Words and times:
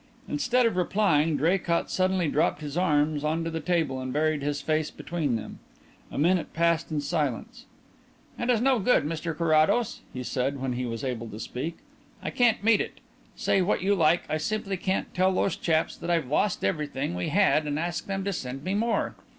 Instead 0.27 0.65
of 0.65 0.77
replying 0.77 1.37
Draycott 1.37 1.91
suddenly 1.91 2.27
dropped 2.27 2.61
his 2.61 2.75
arms 2.75 3.23
on 3.23 3.43
to 3.43 3.51
the 3.51 3.59
table 3.59 4.01
and 4.01 4.11
buried 4.11 4.41
his 4.41 4.59
face 4.59 4.89
between 4.89 5.35
them. 5.35 5.59
A 6.11 6.17
minute 6.17 6.53
passed 6.53 6.89
in 6.91 7.01
silence. 7.01 7.65
"It's 8.39 8.61
no 8.61 8.79
good, 8.79 9.03
Mr 9.03 9.37
Carrados," 9.37 10.01
he 10.11 10.23
said, 10.23 10.59
when 10.59 10.73
he 10.73 10.87
was 10.87 11.03
able 11.03 11.29
to 11.29 11.39
speak; 11.39 11.77
"I 12.23 12.31
can't 12.31 12.63
meet 12.63 12.81
it. 12.81 12.99
Say 13.35 13.61
what 13.61 13.83
you 13.83 13.93
like, 13.93 14.23
I 14.27 14.37
simply 14.37 14.75
can't 14.75 15.13
tell 15.13 15.31
those 15.33 15.55
chaps 15.55 15.95
that 15.97 16.09
I've 16.09 16.27
lost 16.27 16.65
everything 16.65 17.13
we 17.13 17.29
had 17.29 17.67
and 17.67 17.77
ask 17.77 18.07
them 18.07 18.23
to 18.23 18.33
send 18.33 18.63
me 18.63 18.73
more. 18.73 19.13